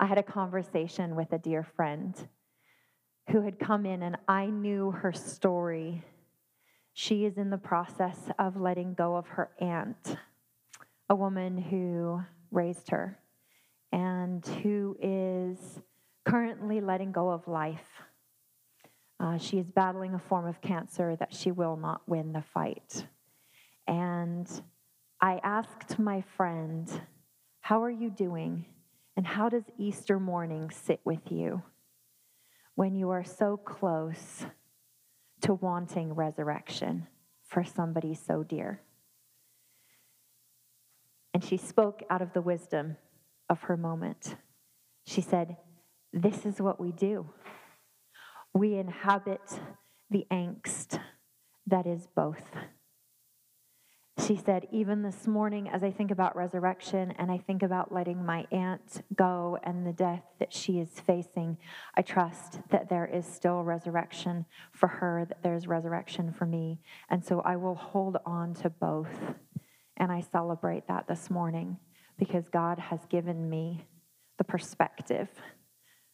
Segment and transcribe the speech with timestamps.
[0.00, 2.14] I had a conversation with a dear friend
[3.30, 6.04] who had come in, and I knew her story.
[6.92, 10.16] She is in the process of letting go of her aunt,
[11.08, 12.22] a woman who
[12.52, 13.18] raised her
[13.90, 15.80] and who is
[16.24, 18.02] currently letting go of life.
[19.18, 23.06] Uh, she is battling a form of cancer that she will not win the fight.
[23.88, 24.48] And
[25.20, 26.88] I asked my friend,
[27.60, 28.64] How are you doing?
[29.18, 31.64] And how does Easter morning sit with you
[32.76, 34.46] when you are so close
[35.40, 37.08] to wanting resurrection
[37.48, 38.80] for somebody so dear?
[41.34, 42.96] And she spoke out of the wisdom
[43.50, 44.36] of her moment.
[45.04, 45.56] She said,
[46.12, 47.28] This is what we do.
[48.54, 49.60] We inhabit
[50.10, 51.00] the angst
[51.66, 52.52] that is both.
[54.28, 58.26] She said, Even this morning, as I think about resurrection and I think about letting
[58.26, 61.56] my aunt go and the death that she is facing,
[61.94, 66.78] I trust that there is still resurrection for her, that there's resurrection for me.
[67.08, 69.08] And so I will hold on to both.
[69.96, 71.78] And I celebrate that this morning
[72.18, 73.86] because God has given me
[74.36, 75.30] the perspective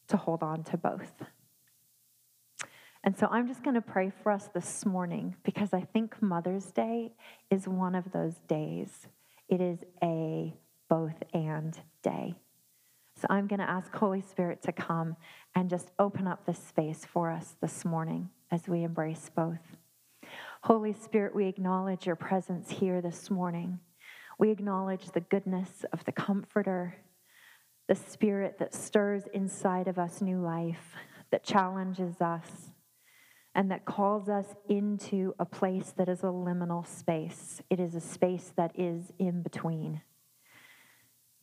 [0.06, 1.24] to hold on to both.
[3.04, 6.70] And so I'm just going to pray for us this morning because I think Mother's
[6.70, 7.12] Day
[7.50, 9.08] is one of those days.
[9.46, 10.54] It is a
[10.88, 12.34] both and day.
[13.20, 15.16] So I'm going to ask Holy Spirit to come
[15.54, 19.76] and just open up this space for us this morning as we embrace both.
[20.62, 23.80] Holy Spirit, we acknowledge your presence here this morning.
[24.38, 26.96] We acknowledge the goodness of the Comforter,
[27.86, 30.94] the Spirit that stirs inside of us new life,
[31.30, 32.70] that challenges us,
[33.54, 37.62] and that calls us into a place that is a liminal space.
[37.70, 40.02] It is a space that is in between.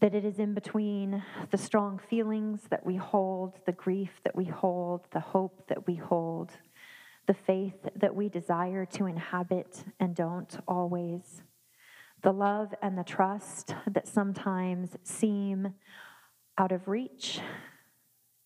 [0.01, 4.45] That it is in between the strong feelings that we hold, the grief that we
[4.45, 6.51] hold, the hope that we hold,
[7.27, 11.43] the faith that we desire to inhabit and don't always
[12.21, 15.73] the love and the trust that sometimes seem
[16.57, 17.39] out of reach,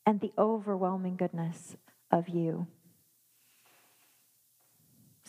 [0.06, 1.76] and the overwhelming goodness
[2.12, 2.68] of you.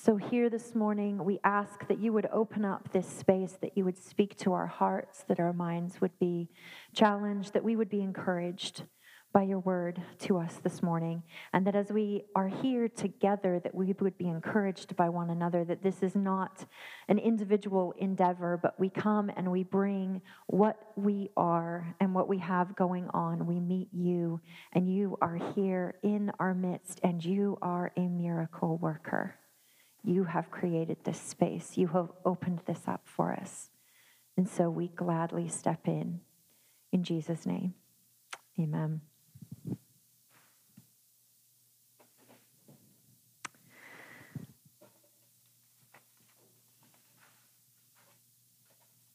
[0.06, 3.84] So, here this morning, we ask that you would open up this space, that you
[3.84, 6.49] would speak to our hearts, that our minds would be
[6.94, 8.84] challenged, that we would be encouraged
[9.33, 11.25] by your word to us this morning.
[11.53, 15.65] And that as we are here together, that we would be encouraged by one another,
[15.65, 16.65] that this is not
[17.09, 22.39] an individual endeavor, but we come and we bring what we are and what we
[22.39, 23.45] have going on.
[23.45, 24.41] We meet you,
[24.72, 29.34] and you are here in our midst, and you are a miracle worker.
[30.06, 33.71] You have created this space, you have opened this up for us.
[34.37, 36.21] And so we gladly step in.
[36.93, 37.75] In Jesus' name,
[38.56, 39.00] amen.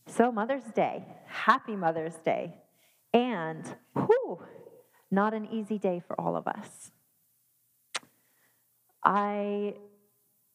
[0.08, 2.56] So, Mother's Day, happy Mother's Day.
[3.14, 3.64] And,
[3.94, 4.40] whew,
[5.10, 6.92] not an easy day for all of us.
[9.06, 9.76] I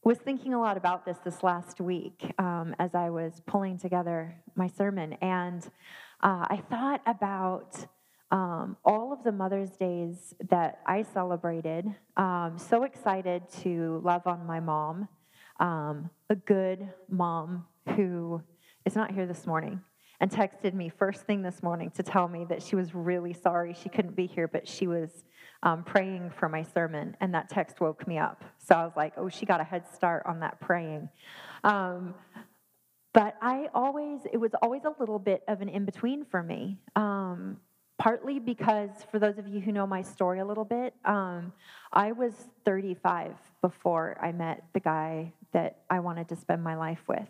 [0.07, 4.37] was thinking a lot about this this last week um, as I was pulling together
[4.55, 5.65] my sermon, and
[6.23, 7.75] uh, I thought about
[8.31, 11.93] um, all of the Mother's Days that I celebrated.
[12.17, 15.09] Um, so excited to love on my mom,
[15.59, 18.41] um, a good mom who
[18.85, 19.81] is not here this morning
[20.21, 23.75] and texted me first thing this morning to tell me that she was really sorry
[23.75, 25.25] she couldn't be here, but she was
[25.63, 28.45] um, praying for my sermon, and that text woke me up.
[28.59, 31.09] So I was like, oh, she got a head start on that praying.
[31.65, 32.15] Um,
[33.13, 36.79] but I always, it was always a little bit of an in between for me.
[36.97, 37.59] Um,
[37.99, 41.53] partly because, for those of you who know my story a little bit, um,
[41.93, 42.35] I was
[42.65, 47.29] 35 before I met the guy that I wanted to spend my life with.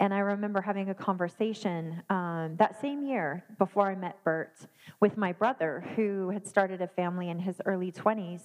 [0.00, 4.54] And I remember having a conversation um, that same year before I met Bert
[5.00, 8.42] with my brother, who had started a family in his early 20s.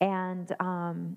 [0.00, 1.16] And um,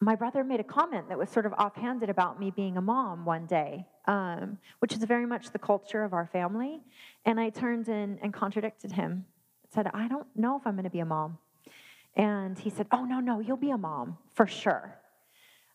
[0.00, 3.24] my brother made a comment that was sort of offhanded about me being a mom
[3.24, 6.80] one day, um, which is very much the culture of our family.
[7.24, 9.24] And I turned in and contradicted him.
[9.72, 11.38] Said, I don't know if I'm going to be a mom.
[12.16, 14.94] And he said, Oh, no, no, you'll be a mom for sure.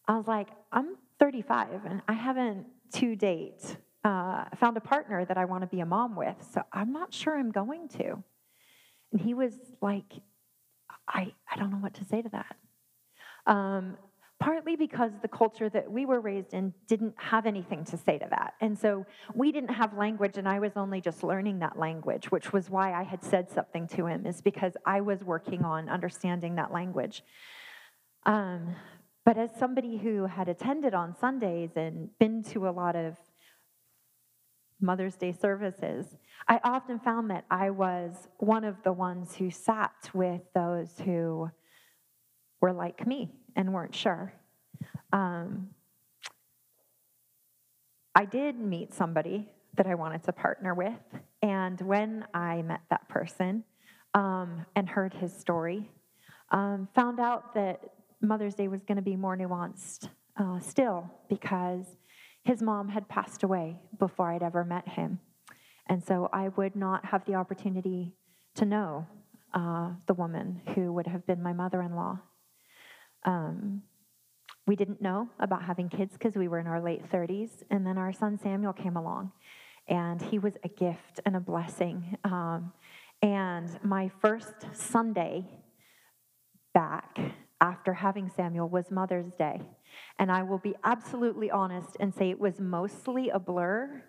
[0.08, 5.38] I was like, I'm 35 and I haven't to date uh, found a partner that
[5.38, 8.24] I want to be a mom with, so I'm not sure I'm going to.
[9.12, 10.14] And he was like,
[11.08, 12.56] I, I don't know what to say to that.
[13.46, 13.98] Um,
[14.40, 18.28] partly because the culture that we were raised in didn't have anything to say to
[18.30, 18.54] that.
[18.62, 22.54] And so we didn't have language, and I was only just learning that language, which
[22.54, 26.56] was why I had said something to him, is because I was working on understanding
[26.56, 27.24] that language.
[28.26, 28.76] Um,
[29.30, 33.16] but as somebody who had attended on Sundays and been to a lot of
[34.82, 36.18] Mother's Day services,
[36.48, 41.48] I often found that I was one of the ones who sat with those who
[42.60, 44.34] were like me and weren't sure.
[45.14, 45.70] Um,
[48.16, 51.04] I did meet somebody that I wanted to partner with,
[51.44, 53.64] and when I met that person
[54.16, 55.88] um, and heard his story,
[56.50, 57.80] um, found out that
[58.22, 61.86] Mother's Day was going to be more nuanced uh, still because
[62.44, 65.20] his mom had passed away before I'd ever met him.
[65.88, 68.14] And so I would not have the opportunity
[68.56, 69.08] to know
[69.54, 72.20] uh, the woman who would have been my mother in law.
[73.26, 73.84] Um,
[74.68, 77.64] we didn't know about having kids because we were in our late 30s.
[77.72, 79.32] And then our son Samuel came along,
[79.88, 82.18] and he was a gift and a blessing.
[82.24, 82.72] Um,
[83.22, 85.46] and my first Sunday
[86.74, 87.18] back
[87.62, 89.62] after having Samuel was Mother's Day.
[90.18, 94.04] And I will be absolutely honest and say it was mostly a blur,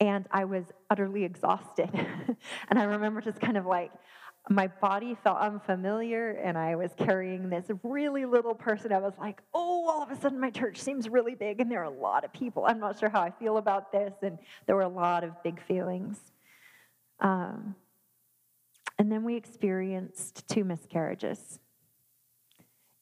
[0.00, 1.90] and I was utterly exhausted.
[2.68, 3.92] and I remember just kind of like,
[4.48, 8.92] my body felt unfamiliar and I was carrying this really little person.
[8.92, 11.80] I was like, oh, all of a sudden my church seems really big and there
[11.80, 12.64] are a lot of people.
[12.64, 14.12] I'm not sure how I feel about this.
[14.22, 16.20] And there were a lot of big feelings.
[17.18, 17.74] Um,
[18.98, 21.58] and then we experienced two miscarriages.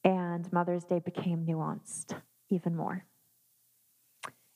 [0.05, 2.15] And Mother's Day became nuanced
[2.49, 3.05] even more.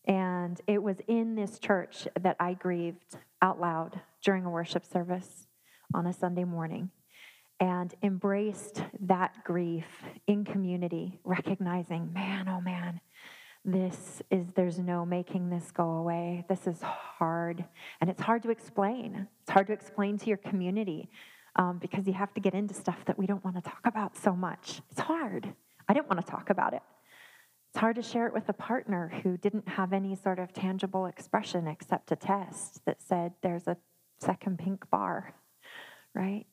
[0.06, 5.48] And it was in this church that I grieved out loud during a worship service
[5.94, 6.92] on a Sunday morning
[7.60, 9.86] and embraced that grief
[10.28, 13.02] in community, recognizing, man, oh man,
[13.66, 16.46] this is, there's no making this go away.
[16.48, 17.66] This is hard.
[18.00, 19.28] And it's hard to explain.
[19.42, 21.10] It's hard to explain to your community
[21.60, 24.18] um, because you have to get into stuff that we don't want to talk about
[24.18, 24.82] so much.
[24.90, 25.54] It's hard.
[25.88, 26.82] I didn't want to talk about it.
[27.70, 31.06] It's hard to share it with a partner who didn't have any sort of tangible
[31.06, 33.78] expression except a test that said there's a
[34.20, 35.36] second pink bar
[36.14, 36.46] right?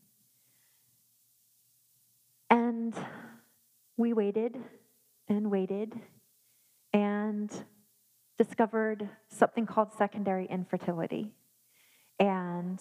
[2.51, 2.95] And
[3.97, 4.57] we waited
[5.29, 5.93] and waited
[6.93, 7.51] and
[8.39, 11.33] discovered something called secondary infertility
[12.21, 12.81] and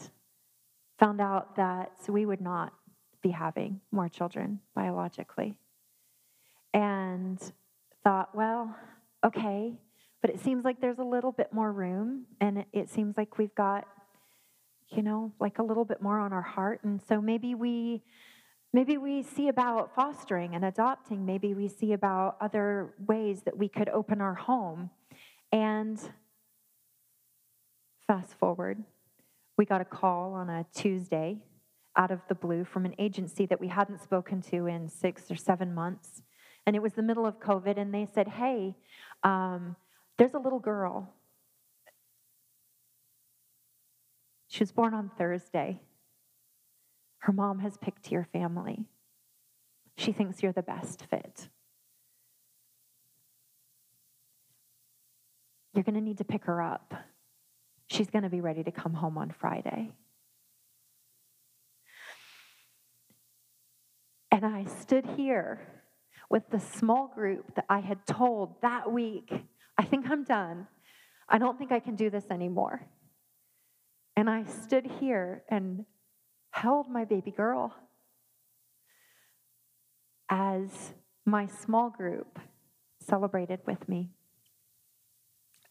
[0.99, 2.73] found out that we would not
[3.21, 5.55] be having more children biologically.
[6.73, 7.39] And
[8.03, 8.75] thought, well,
[9.25, 9.73] okay,
[10.21, 13.55] but it seems like there's a little bit more room, and it, seems like we've
[13.55, 13.87] got
[14.89, 16.83] you know, like a little bit more on our heart.
[16.83, 18.03] And so maybe we
[18.73, 23.69] maybe we see about fostering and adopting, maybe we see about other ways that we
[23.69, 24.89] could open our home.
[25.51, 25.99] And
[28.05, 28.83] fast forward,
[29.57, 31.37] we got a call on a Tuesday
[31.97, 35.35] out of the blue from an agency that we hadn't spoken to in six or
[35.35, 36.23] seven months.
[36.65, 38.75] And it was the middle of COVID, and they said, Hey,
[39.23, 39.75] um,
[40.17, 41.13] there's a little girl
[44.55, 45.81] She was born on Thursday.
[47.17, 48.85] Her mom has picked your family.
[49.97, 51.49] She thinks you're the best fit.
[55.73, 56.93] You're going to need to pick her up.
[57.87, 59.91] She's going to be ready to come home on Friday.
[64.31, 65.61] And I stood here
[66.29, 69.31] with the small group that I had told that week
[69.77, 70.67] I think I'm done.
[71.27, 72.85] I don't think I can do this anymore.
[74.15, 75.85] And I stood here and
[76.51, 77.73] held my baby girl
[80.29, 80.93] as
[81.25, 82.39] my small group
[82.99, 84.09] celebrated with me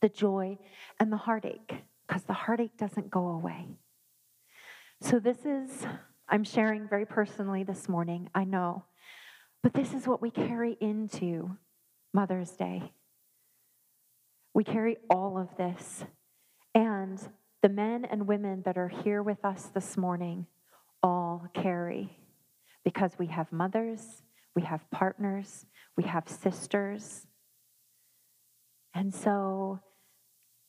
[0.00, 0.58] the joy
[1.00, 3.68] and the heartache, because the heartache doesn't go away.
[5.00, 5.86] So, this is,
[6.28, 8.84] I'm sharing very personally this morning, I know,
[9.62, 11.56] but this is what we carry into
[12.12, 12.92] Mother's Day.
[14.54, 16.04] We carry all of this.
[16.74, 17.20] And
[17.62, 20.46] the men and women that are here with us this morning
[21.02, 22.18] all carry
[22.84, 24.22] because we have mothers,
[24.54, 27.26] we have partners, we have sisters.
[28.94, 29.80] And so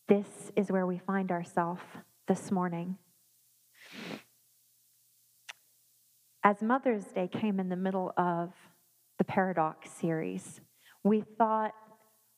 [0.08, 1.82] this is where we find ourselves
[2.28, 2.98] this morning.
[6.44, 8.54] As Mother's Day came in the middle of
[9.18, 10.62] the Paradox series,
[11.04, 11.74] we thought,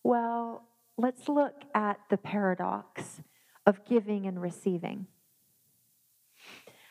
[0.03, 0.63] well,
[0.97, 3.21] let's look at the paradox
[3.65, 5.07] of giving and receiving.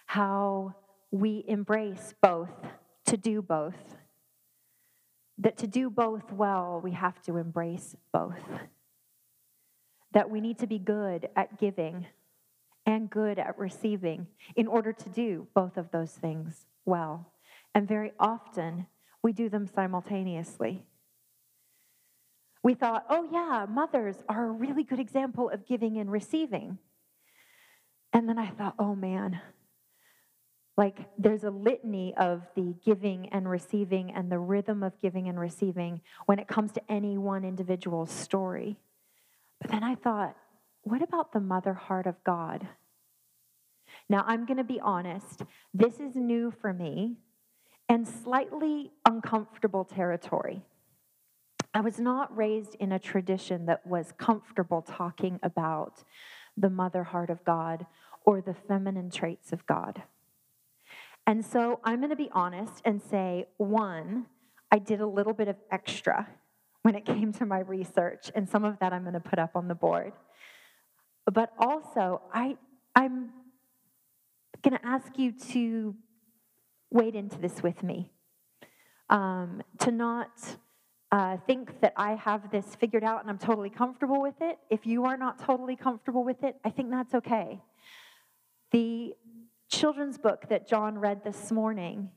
[0.07, 0.75] How
[1.11, 2.51] we embrace both,
[3.07, 3.97] to do both.
[5.39, 8.35] that to do both well, we have to embrace both.
[10.17, 12.07] That we need to be good at giving
[12.87, 17.35] and good at receiving in order to do both of those things well.
[17.75, 18.87] And very often,
[19.23, 20.85] we do them simultaneously.
[22.63, 26.79] We thought, oh, yeah, mothers are a really good example of giving and receiving.
[28.15, 29.39] And then I thought, oh man,
[30.79, 35.39] like there's a litany of the giving and receiving and the rhythm of giving and
[35.39, 38.79] receiving when it comes to any one individual's story.
[39.61, 40.37] But then I thought,
[40.83, 42.69] what about the mother heart of God?
[44.09, 45.43] Now, I'm going to be honest,
[45.75, 47.17] this is new for me
[47.89, 50.63] and slightly uncomfortable territory.
[51.75, 56.03] I was not raised in a tradition that was comfortable talking about
[56.57, 57.87] the mother heart of God
[58.25, 60.03] or the feminine traits of God.
[61.27, 64.27] And so I'm going to be honest and say one,
[64.71, 66.29] I did a little bit of extra
[66.87, 69.57] when it came to my research, and some of that I'm going to put up
[69.57, 70.13] on the board.
[71.25, 72.57] But also, I,
[72.95, 73.31] I'm
[74.63, 75.97] going to ask you to
[76.93, 78.13] wade into this with me,
[79.11, 80.31] um, to not
[81.11, 84.57] uh, think that I have this figured out and I'm totally comfortable with it.
[84.71, 87.61] If you are not totally comfortable with it, I think that's okay.
[88.71, 89.13] The
[89.69, 92.11] children's book that John read this morning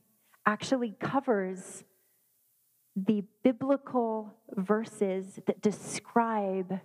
[0.45, 1.85] actually covers
[3.05, 6.79] the biblical verses that describe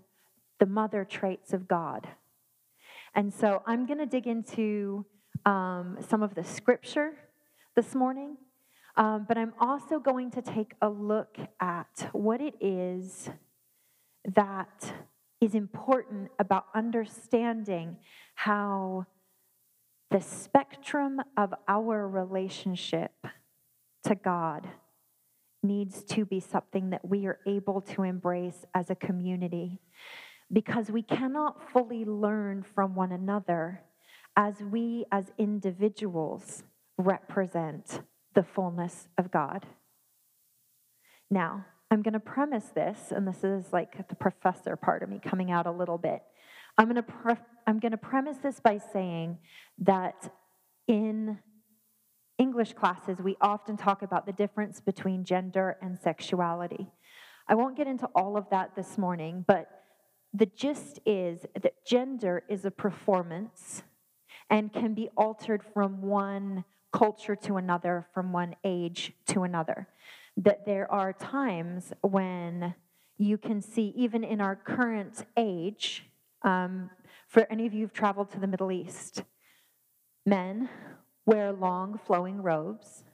[0.59, 2.09] the mother traits of God.
[3.15, 5.05] And so I'm going to dig into
[5.45, 7.13] um, some of the scripture
[7.77, 8.37] this morning,
[8.97, 13.31] um, but I'm also going to take a look at what it is
[14.35, 14.93] that
[15.41, 17.97] is important about understanding
[18.35, 19.07] how
[20.11, 23.27] the spectrum of our relationship
[24.05, 24.69] to God
[25.65, 29.81] needs to be something that we are able to embrace as a community
[30.53, 33.83] because we cannot fully learn from one another
[34.37, 36.63] as we as individuals
[36.99, 38.01] represent
[38.35, 39.67] the fullness of God.
[41.31, 45.21] Now, I'm going to premise this, and this is like the professor part of me
[45.25, 46.23] coming out a little bit.
[46.77, 47.35] I'm going to, pre-
[47.67, 49.39] I'm going to premise this by saying
[49.79, 50.33] that
[50.89, 51.39] in
[52.39, 56.91] English classes, we often talk about the difference between gender and sexuality.
[57.47, 59.69] I won't get into all of that this morning, but
[60.33, 63.85] the gist is that gender is a performance
[64.51, 69.89] and can be altered from one culture to another, from one age to another.
[70.37, 72.75] That there are times when
[73.17, 76.05] you can see, even in our current age,
[76.43, 76.91] um,
[77.29, 79.23] for any of you who've traveled to the Middle East,
[80.27, 80.69] men
[81.27, 83.05] wear long flowing robes.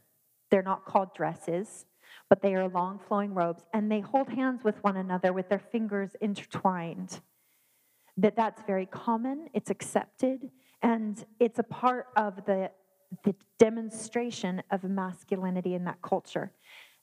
[0.51, 1.87] They're not called dresses,
[2.29, 5.59] but they are long flowing robes, and they hold hands with one another with their
[5.61, 7.21] fingers intertwined.
[8.17, 10.51] That that's very common, it's accepted,
[10.83, 12.71] and it's a part of the,
[13.25, 16.53] the demonstration of masculinity in that culture.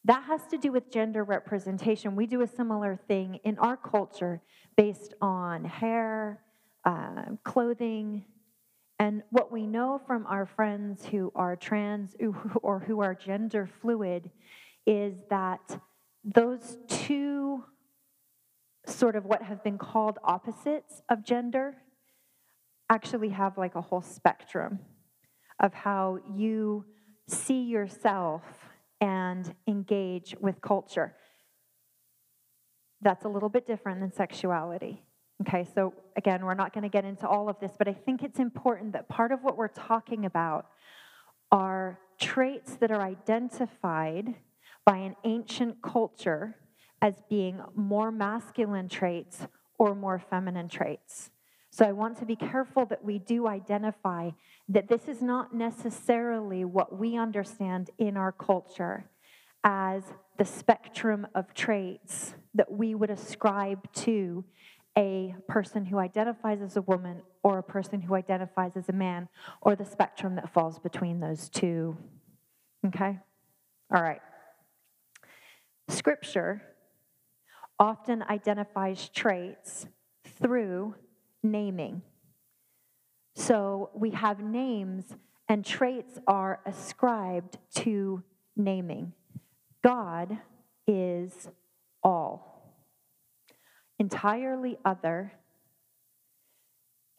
[0.05, 2.15] That has to do with gender representation.
[2.15, 4.41] We do a similar thing in our culture
[4.75, 6.43] based on hair,
[6.85, 8.23] uh, clothing,
[8.99, 12.15] and what we know from our friends who are trans
[12.61, 14.31] or who are gender fluid
[14.85, 15.79] is that
[16.23, 17.63] those two
[18.87, 21.75] sort of what have been called opposites of gender
[22.89, 24.79] actually have like a whole spectrum
[25.59, 26.85] of how you
[27.27, 28.41] see yourself
[29.01, 31.15] and engage with culture.
[33.01, 35.03] That's a little bit different than sexuality.
[35.41, 38.23] Okay, so again, we're not going to get into all of this, but I think
[38.23, 40.65] it's important that part of what we're talking about
[41.51, 44.33] are traits that are identified
[44.85, 46.55] by an ancient culture
[47.01, 49.45] as being more masculine traits
[49.77, 51.29] or more feminine traits.
[51.69, 54.31] So I want to be careful that we do identify
[54.69, 59.05] that this is not necessarily what we understand in our culture
[59.63, 60.03] as
[60.37, 64.43] the spectrum of traits that we would ascribe to
[64.97, 69.29] a person who identifies as a woman or a person who identifies as a man
[69.61, 71.95] or the spectrum that falls between those two.
[72.87, 73.19] Okay?
[73.93, 74.21] All right.
[75.87, 76.61] Scripture
[77.79, 79.85] often identifies traits
[80.41, 80.95] through
[81.43, 82.01] naming.
[83.35, 85.05] So we have names,
[85.47, 88.23] and traits are ascribed to
[88.55, 89.13] naming.
[89.83, 90.39] God
[90.87, 91.49] is
[92.03, 92.56] all,
[93.99, 95.33] entirely other,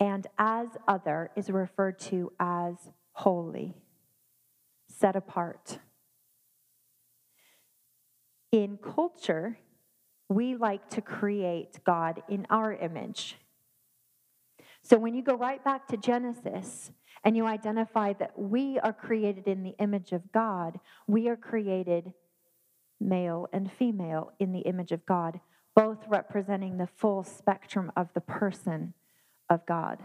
[0.01, 2.75] and as other is referred to as
[3.13, 3.75] holy,
[4.89, 5.79] set apart.
[8.53, 9.59] in culture,
[10.29, 13.37] we like to create God in our image.
[14.83, 16.91] So when you go right back to Genesis
[17.25, 22.13] and you identify that we are created in the image of God, we are created
[23.01, 25.41] male and female in the image of God,
[25.79, 28.93] both representing the full spectrum of the person
[29.49, 30.01] of God.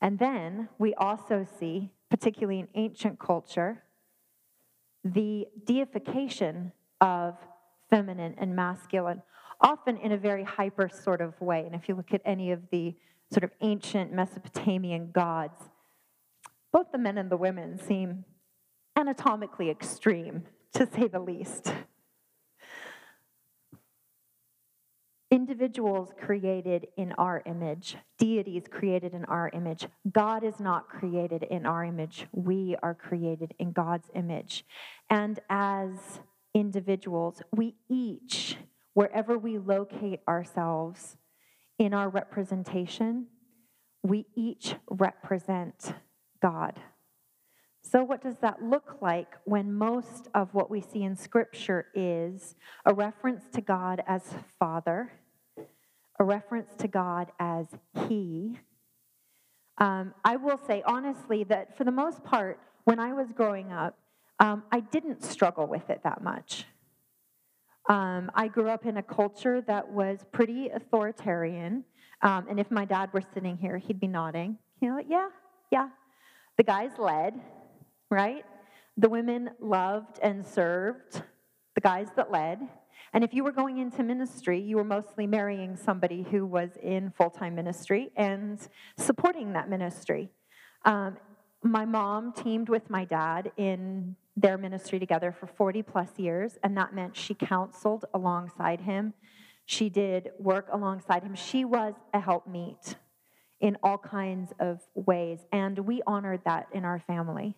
[0.00, 3.84] And then we also see, particularly in ancient culture,
[5.04, 7.36] the deification of
[7.88, 9.22] feminine and masculine,
[9.60, 11.62] often in a very hyper sort of way.
[11.64, 12.96] And if you look at any of the
[13.32, 15.62] sort of ancient Mesopotamian gods,
[16.72, 18.24] both the men and the women seem
[18.98, 20.42] anatomically extreme,
[20.74, 21.72] to say the least.
[25.32, 29.88] Individuals created in our image, deities created in our image.
[30.12, 32.26] God is not created in our image.
[32.32, 34.66] We are created in God's image.
[35.08, 36.20] And as
[36.54, 38.58] individuals, we each,
[38.92, 41.16] wherever we locate ourselves
[41.78, 43.28] in our representation,
[44.02, 45.94] we each represent
[46.42, 46.78] God.
[47.80, 52.54] So, what does that look like when most of what we see in Scripture is
[52.84, 55.10] a reference to God as Father?
[56.22, 57.66] A reference to God as
[58.06, 58.56] He.
[59.78, 63.98] Um, I will say honestly that for the most part, when I was growing up,
[64.38, 66.64] um, I didn't struggle with it that much.
[67.88, 71.82] Um, I grew up in a culture that was pretty authoritarian.
[72.22, 74.58] Um, and if my dad were sitting here, he'd be nodding.
[74.80, 75.28] You know, yeah,
[75.72, 75.88] yeah.
[76.56, 77.34] The guys led,
[78.12, 78.44] right?
[78.96, 81.20] The women loved and served
[81.74, 82.60] the guys that led.
[83.12, 87.10] And if you were going into ministry, you were mostly marrying somebody who was in
[87.10, 88.58] full time ministry and
[88.96, 90.30] supporting that ministry.
[90.84, 91.18] Um,
[91.62, 96.76] my mom teamed with my dad in their ministry together for 40 plus years, and
[96.76, 99.12] that meant she counseled alongside him.
[99.66, 101.34] She did work alongside him.
[101.34, 102.96] She was a helpmeet
[103.60, 107.54] in all kinds of ways, and we honored that in our family.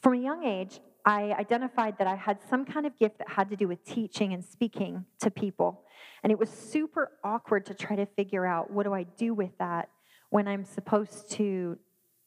[0.00, 3.50] From a young age, I identified that I had some kind of gift that had
[3.50, 5.82] to do with teaching and speaking to people.
[6.22, 9.56] And it was super awkward to try to figure out what do I do with
[9.58, 9.90] that
[10.30, 11.78] when I'm supposed to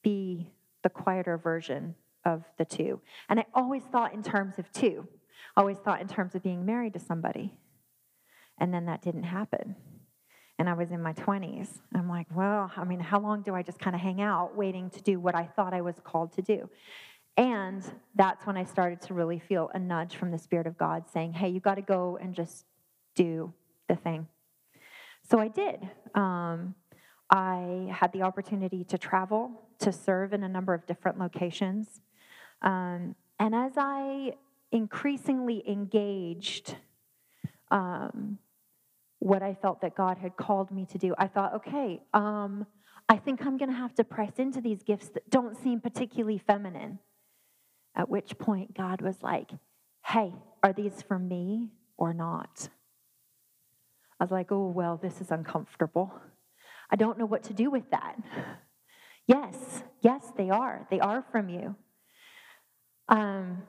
[0.04, 0.52] be
[0.84, 3.02] the quieter version of the two.
[3.30, 5.08] And I always thought in terms of two,
[5.56, 7.58] always thought in terms of being married to somebody.
[8.60, 9.76] And then that didn't happen.
[10.60, 11.70] And I was in my 20s.
[11.94, 14.90] I'm like, well, I mean, how long do I just kind of hang out waiting
[14.92, 16.70] to do what I thought I was called to do?
[17.38, 17.84] And
[18.15, 21.34] that's when I started to really feel a nudge from the Spirit of God saying,
[21.34, 22.65] hey, you got to go and just
[23.15, 23.54] do
[23.88, 24.28] the thing.
[25.30, 25.88] So I did.
[26.15, 26.73] Um,
[27.30, 32.02] I had the opportunity to travel, to serve in a number of different locations.
[32.62, 34.34] Um, and as I
[34.71, 36.76] increasingly engaged
[37.69, 38.39] um,
[39.19, 42.65] what I felt that God had called me to do, I thought, okay, um,
[43.10, 46.38] I think I'm going to have to press into these gifts that don't seem particularly
[46.38, 47.00] feminine.
[47.98, 49.50] At which point, God was like,
[50.06, 50.34] Hey,
[50.64, 52.70] are these for me or not?
[54.20, 56.14] I was like, Oh, well, this is uncomfortable.
[56.90, 58.16] I don't know what to do with that.
[59.28, 60.88] Yes, yes, they are.
[60.90, 61.76] They are from you.
[63.10, 63.64] Um,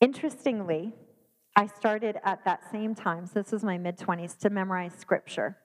[0.00, 0.94] interestingly,
[1.54, 5.58] I started at that same time, so this was my mid 20s, to memorize scripture.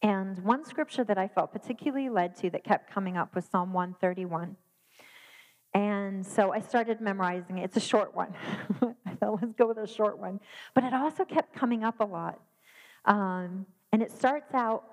[0.00, 3.72] And one scripture that I felt particularly led to that kept coming up was Psalm
[3.74, 4.56] 131.
[5.74, 7.64] And so I started memorizing it.
[7.64, 8.32] It's a short one.
[9.04, 10.38] I thought, let's go with a short one.
[10.72, 12.40] But it also kept coming up a lot.
[13.04, 14.84] Um, and it starts out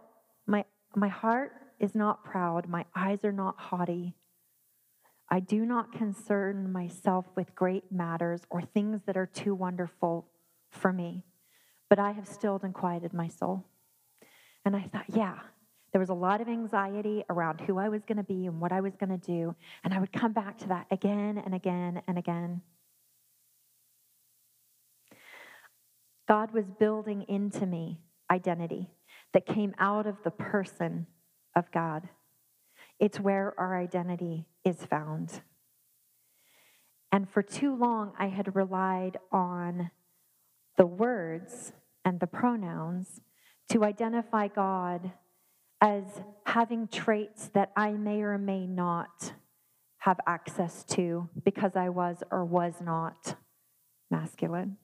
[0.47, 0.65] my,
[0.95, 4.15] my heart is not proud, my eyes are not haughty.
[5.29, 10.27] I do not concern myself with great matters or things that are too wonderful
[10.69, 11.23] for me,
[11.89, 13.65] but I have stilled and quieted my soul.
[14.65, 15.39] And I thought, yeah,
[15.91, 18.71] there was a lot of anxiety around who I was going to be and what
[18.71, 19.55] I was going to do.
[19.83, 22.61] And I would come back to that again and again and again.
[26.27, 27.99] God was building into me
[28.29, 28.89] identity
[29.33, 31.07] that came out of the person
[31.55, 32.07] of God.
[32.99, 35.41] It's where our identity is found.
[37.11, 39.91] And for too long, I had relied on
[40.77, 41.73] the words
[42.05, 43.19] and the pronouns
[43.69, 45.11] to identify God
[45.81, 46.03] as
[46.45, 49.33] having traits that I may or may not
[49.97, 53.35] have access to because I was or was not
[54.09, 54.77] masculine.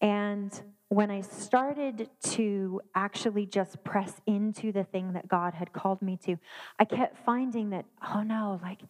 [0.00, 0.52] And
[0.88, 6.18] when I started to actually just press into the thing that God had called me
[6.24, 6.36] to,
[6.78, 8.80] I kept finding that, oh no, like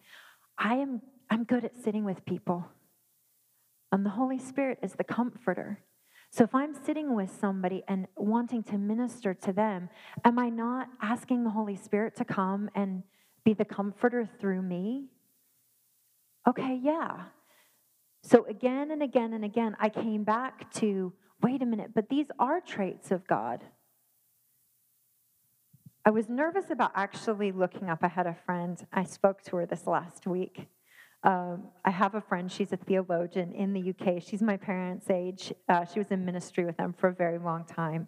[0.57, 2.67] I am I'm good at sitting with people.
[3.91, 5.79] And the Holy Spirit is the comforter.
[6.33, 9.87] So if I'm sitting with somebody and wanting to minister to them,
[10.25, 13.03] am I not asking the Holy Spirit to come and
[13.45, 15.09] be the comforter through me?
[16.49, 17.25] Okay, yeah.
[18.23, 22.25] So again and again and again, I came back to wait a minute, but these
[22.39, 23.63] are traits of God.
[26.03, 27.99] I was nervous about actually looking up.
[28.01, 30.65] I had a friend, I spoke to her this last week.
[31.23, 34.21] Um, I have a friend, she's a theologian in the UK.
[34.21, 35.53] She's my parents' age.
[35.69, 38.07] Uh, she was in ministry with them for a very long time.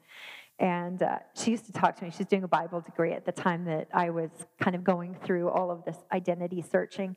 [0.59, 2.11] And uh, she used to talk to me.
[2.15, 5.49] She's doing a Bible degree at the time that I was kind of going through
[5.49, 7.15] all of this identity searching.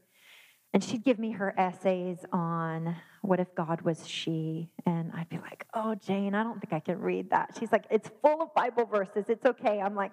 [0.75, 4.71] And she'd give me her essays on what if God was she?
[4.87, 7.57] And I'd be like, oh, Jane, I don't think I can read that.
[7.59, 9.25] She's like, it's full of Bible verses.
[9.29, 9.81] It's okay.
[9.81, 10.13] I'm like,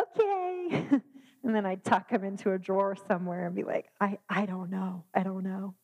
[0.00, 0.88] okay.
[1.44, 4.70] And then I'd tuck them into a drawer somewhere and be like, I, I don't
[4.70, 5.04] know.
[5.14, 5.74] I don't know.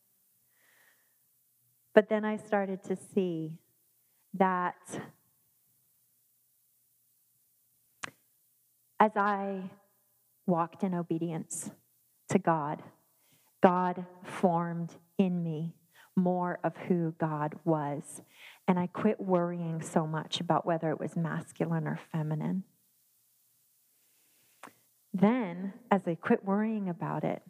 [1.93, 3.53] But then I started to see
[4.33, 4.75] that
[8.99, 9.69] as I
[10.45, 11.71] walked in obedience
[12.29, 12.83] to God,
[13.63, 15.73] God formed in me
[16.15, 18.21] more of who God was.
[18.67, 22.63] And I quit worrying so much about whether it was masculine or feminine.
[25.15, 27.41] Then, as I quit worrying about it,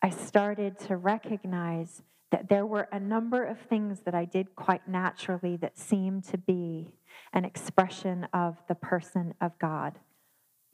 [0.00, 4.88] I started to recognize that there were a number of things that I did quite
[4.88, 6.94] naturally that seemed to be
[7.34, 9.98] an expression of the person of God,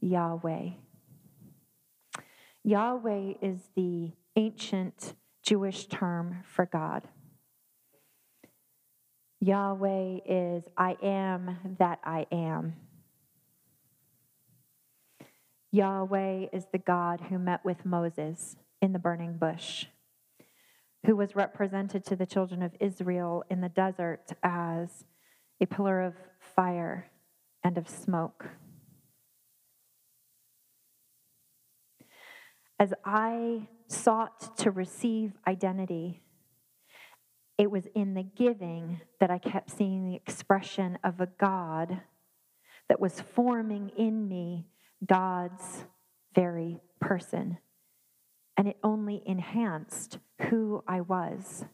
[0.01, 0.69] Yahweh.
[2.63, 7.09] Yahweh is the ancient Jewish term for God.
[9.41, 12.77] Yahweh is I am that I am.
[15.73, 19.87] Yahweh is the God who met with Moses in the burning bush,
[21.07, 25.07] who was represented to the children of Israel in the desert as
[25.63, 27.11] a pillar of fire
[27.65, 28.51] and of smoke.
[32.79, 36.21] As I sought to receive identity,
[37.57, 42.03] it was in the giving that I kept seeing the expression of a God
[42.89, 44.67] that was forming in me
[45.05, 45.85] God's
[46.35, 47.59] very person.
[48.57, 51.65] And it only enhanced who I was.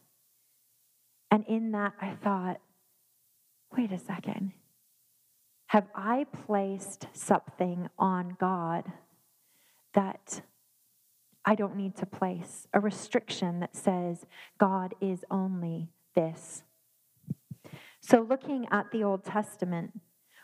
[1.31, 2.59] And in that, I thought,
[3.75, 4.53] wait a second.
[5.67, 8.91] Have I placed something on God
[9.93, 10.41] that
[11.45, 12.67] I don't need to place?
[12.73, 14.25] A restriction that says
[14.57, 16.63] God is only this.
[18.01, 19.91] So, looking at the Old Testament,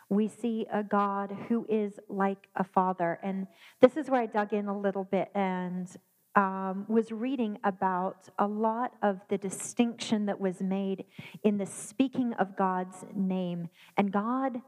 [0.08, 3.18] we see a God who is like a father.
[3.22, 3.46] And
[3.80, 5.88] this is where I dug in a little bit and
[6.36, 11.04] um, was reading about a lot of the distinction that was made
[11.42, 13.68] in the speaking of God's name.
[13.96, 14.60] And God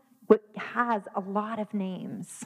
[0.57, 2.45] has a lot of names.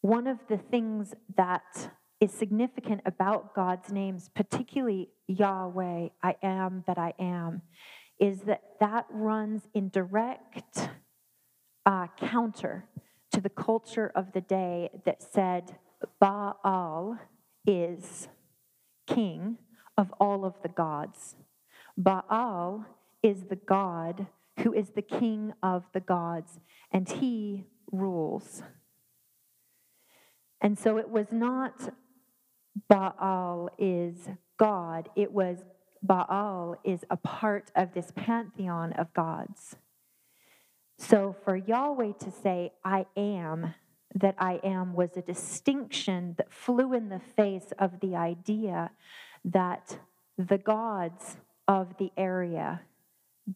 [0.00, 6.98] One of the things that is significant about God's names, particularly Yahweh, I am that
[6.98, 7.62] I am,
[8.18, 10.88] is that that runs in direct
[11.86, 12.86] uh, counter
[13.32, 15.76] to the culture of the day that said
[16.20, 17.18] Baal
[17.66, 18.28] is
[19.06, 19.58] king
[19.96, 21.36] of all of the gods.
[21.96, 22.86] Baal
[23.22, 24.26] is the God
[24.60, 26.60] who is the king of the gods,
[26.92, 28.62] and he rules.
[30.60, 31.92] And so it was not
[32.88, 35.58] Baal is God, it was
[36.04, 39.76] Baal is a part of this pantheon of gods.
[40.98, 43.74] So for Yahweh to say, I am
[44.14, 48.92] that I am, was a distinction that flew in the face of the idea
[49.44, 49.98] that
[50.38, 52.82] the gods of the area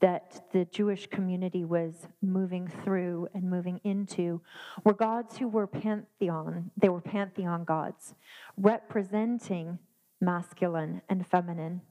[0.01, 4.41] that the Jewish community was moving through and moving into
[4.85, 6.71] were gods who were pantheon.
[6.77, 8.15] They were pantheon gods,
[8.57, 9.79] representing
[10.21, 11.83] masculine and feminine.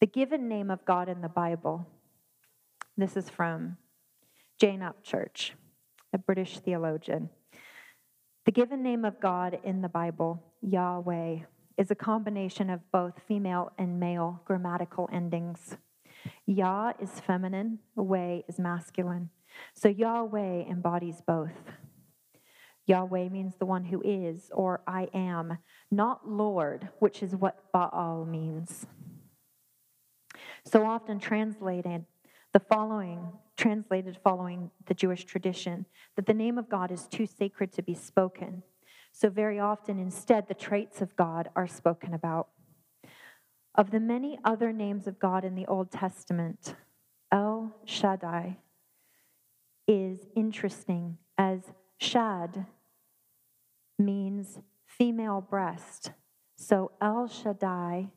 [0.00, 1.86] The given name of God in the Bible,
[2.96, 3.76] this is from
[4.58, 5.50] Jane Upchurch,
[6.14, 7.28] a British theologian.
[8.46, 11.40] The given name of God in the Bible, Yahweh,
[11.76, 15.76] is a combination of both female and male grammatical endings.
[16.46, 19.28] Yah is feminine, way is masculine.
[19.74, 21.74] So Yahweh embodies both.
[22.86, 25.58] Yahweh means the one who is, or I am,
[25.90, 28.86] not Lord, which is what Baal means
[30.64, 32.04] so often translated
[32.52, 35.84] the following translated following the Jewish tradition
[36.16, 38.62] that the name of God is too sacred to be spoken.
[39.12, 42.48] So, very often, instead, the traits of God are spoken about.
[43.74, 46.74] Of the many other names of God in the Old Testament,
[47.30, 48.56] El Shaddai
[49.86, 51.60] is interesting as
[51.98, 52.66] Shad
[53.98, 56.12] means female breast.
[56.56, 58.08] So El Shaddai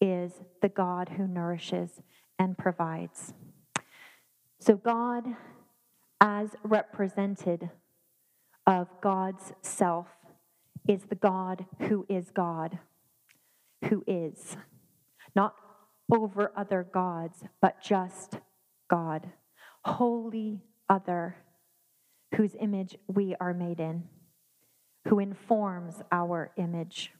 [0.00, 0.32] is
[0.62, 2.02] the God who nourishes
[2.38, 3.34] and provides.
[4.58, 5.24] So God,
[6.20, 7.70] as represented
[8.66, 10.08] of God's self,
[10.88, 12.78] is the God who is God,
[13.88, 14.56] who is.
[15.34, 15.54] Not
[16.12, 18.38] over other gods, but just
[18.88, 19.30] God.
[19.84, 21.36] Holy other,
[22.36, 24.04] whose image we are made in,
[25.08, 27.12] who informs our image.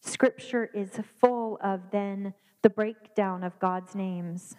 [0.00, 4.56] Scripture is full of then the breakdown of God's names.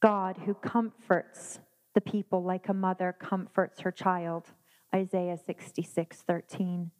[0.00, 1.58] God who comforts
[1.94, 4.46] the people like a mother comforts her child.
[4.94, 6.90] Isaiah 66, 13.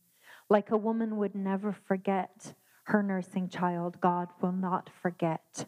[0.48, 5.66] Like a woman would never forget her nursing child, God will not forget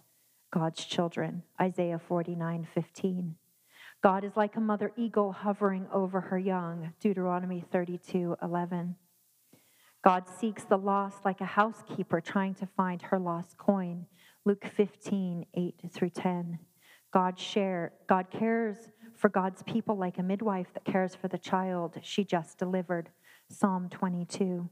[0.53, 1.42] God's children.
[1.61, 3.37] Isaiah 49, 15.
[4.03, 6.92] God is like a mother eagle hovering over her young.
[7.01, 8.96] Deuteronomy 32, 11.
[10.07, 14.07] God seeks the lost like a housekeeper trying to find her lost coin.
[14.45, 16.61] Luke 15, 8 through 10.
[17.12, 18.77] God share God cares
[19.16, 23.11] for God's people like a midwife that cares for the child she just delivered.
[23.51, 24.71] Psalm 22.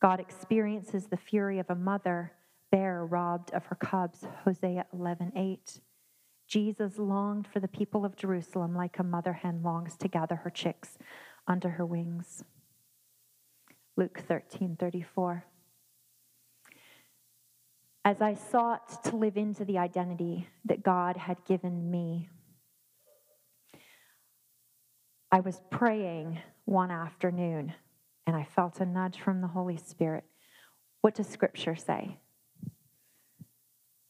[0.00, 2.32] God experiences the fury of a mother
[2.72, 4.24] bear robbed of her cubs.
[4.46, 5.82] Hosea 11:8.
[6.48, 10.50] Jesus longed for the people of Jerusalem like a mother hen longs to gather her
[10.50, 10.96] chicks
[11.46, 12.42] under her wings.
[13.96, 15.44] Luke 13:34.
[18.04, 22.28] As I sought to live into the identity that God had given me,
[25.30, 27.74] I was praying one afternoon
[28.26, 30.24] and I felt a nudge from the Holy Spirit.
[31.00, 32.18] What does Scripture say?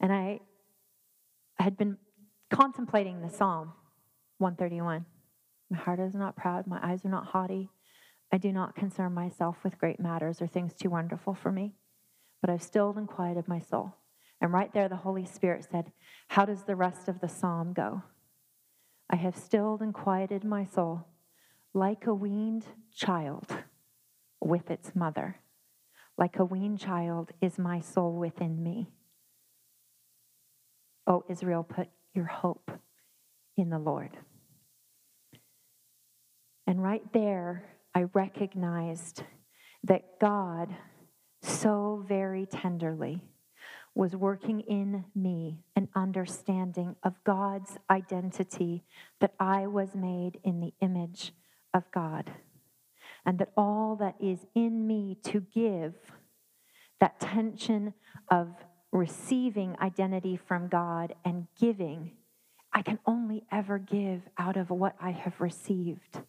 [0.00, 0.40] And I
[1.58, 1.98] had been
[2.50, 3.72] contemplating the Psalm
[4.38, 5.06] 131.
[5.70, 7.70] My heart is not proud, my eyes are not haughty.
[8.32, 11.74] I do not concern myself with great matters or things too wonderful for me,
[12.40, 13.94] but I've stilled and quieted my soul.
[14.40, 15.92] And right there, the Holy Spirit said,
[16.28, 18.02] How does the rest of the psalm go?
[19.08, 21.06] I have stilled and quieted my soul
[21.72, 23.46] like a weaned child
[24.40, 25.40] with its mother.
[26.16, 28.92] Like a weaned child is my soul within me.
[31.06, 32.70] O oh, Israel, put your hope
[33.56, 34.16] in the Lord.
[36.66, 39.22] And right there, I recognized
[39.84, 40.74] that God
[41.42, 43.20] so very tenderly
[43.94, 48.82] was working in me an understanding of God's identity
[49.20, 51.32] that I was made in the image
[51.72, 52.32] of God
[53.24, 55.94] and that all that is in me to give,
[57.00, 57.94] that tension
[58.30, 58.48] of
[58.92, 62.12] receiving identity from God and giving,
[62.72, 66.20] I can only ever give out of what I have received.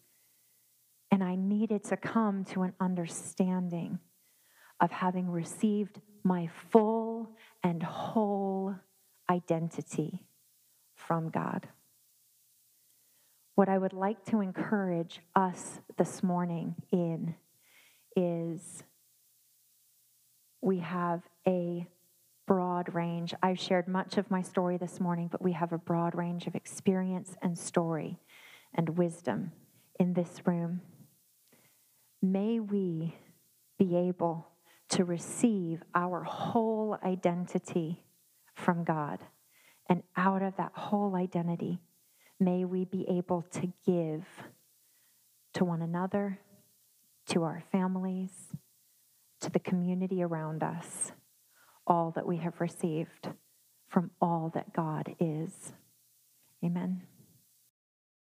[1.10, 3.98] And I needed to come to an understanding
[4.80, 7.30] of having received my full
[7.62, 8.74] and whole
[9.30, 10.26] identity
[10.94, 11.68] from God.
[13.54, 17.34] What I would like to encourage us this morning in
[18.14, 18.84] is
[20.60, 21.86] we have a
[22.46, 23.34] broad range.
[23.42, 26.54] I've shared much of my story this morning, but we have a broad range of
[26.54, 28.18] experience and story
[28.74, 29.52] and wisdom
[29.98, 30.80] in this room.
[32.22, 33.14] May we
[33.78, 34.48] be able
[34.90, 38.04] to receive our whole identity
[38.54, 39.18] from God.
[39.88, 41.80] And out of that whole identity,
[42.38, 44.26] May we be able to give
[45.54, 46.38] to one another,
[47.28, 48.30] to our families,
[49.40, 51.12] to the community around us,
[51.86, 53.30] all that we have received
[53.88, 55.72] from all that God is.
[56.62, 57.02] Amen.